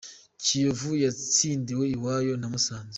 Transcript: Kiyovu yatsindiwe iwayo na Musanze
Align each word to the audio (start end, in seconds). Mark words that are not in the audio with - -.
Kiyovu 0.43 0.91
yatsindiwe 1.03 1.83
iwayo 1.95 2.33
na 2.37 2.47
Musanze 2.51 2.89